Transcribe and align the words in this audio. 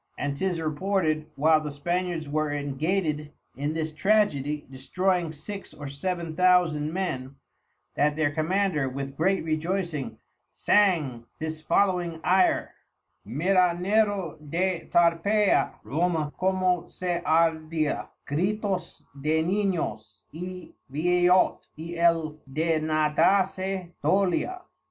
And 0.17 0.35
'tis 0.35 0.59
reported, 0.59 1.27
while 1.35 1.61
the 1.61 1.71
Spaniards 1.71 2.27
were 2.27 2.49
engated 2.51 3.31
in 3.55 3.73
this 3.73 3.93
Tragedy 3.93 4.65
destroying 4.71 5.31
six 5.31 5.75
or 5.75 5.87
seven 5.87 6.35
thousand 6.35 6.91
Men, 6.91 7.35
that 7.95 8.15
their 8.15 8.31
Commander 8.31 8.89
with 8.89 9.15
great 9.15 9.45
rejoycing 9.45 10.17
sang 10.55 11.25
this 11.37 11.61
following 11.61 12.19
Ayre; 12.25 12.71
Mira 13.25 13.77
Nero 13.79 14.37
de 14.43 14.89
Tarpeia, 14.91 15.73
Roma 15.83 16.33
como 16.35 16.87
se 16.87 17.21
ardia, 17.23 18.07
Gritos 18.27 19.03
de 19.21 19.43
Ninos 19.43 20.23
_y 20.33 20.73
Vieyot, 20.91 21.67
y 21.77 21.93
el 21.95 22.39
de 22.51 22.79
nadase 22.79 23.91
dolia. 24.03 24.61